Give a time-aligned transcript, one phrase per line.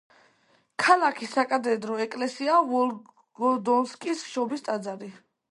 [0.83, 5.15] ქალაქის საკათედრო ეკლესიაა ვოლგოდონსკის შობის ტაძარი.